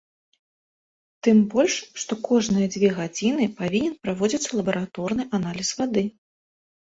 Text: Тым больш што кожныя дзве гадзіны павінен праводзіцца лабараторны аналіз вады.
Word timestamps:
Тым 1.27 1.37
больш 1.51 1.75
што 2.03 2.13
кожныя 2.29 2.67
дзве 2.75 2.89
гадзіны 2.99 3.45
павінен 3.59 3.93
праводзіцца 4.07 4.49
лабараторны 4.61 5.23
аналіз 5.39 5.69
вады. 5.83 6.03